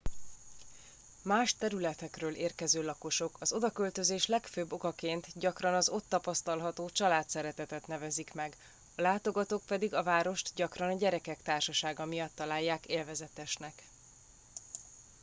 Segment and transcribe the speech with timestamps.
[1.23, 8.55] más területekről érkező lakosok az odaköltözés legfőbb okaként gyakran az ott tapasztalható családszeretetet nevezik meg
[8.95, 13.83] a látogatók pedig a várost gyakran a gyerekek társasága miatt találják élvezetesnek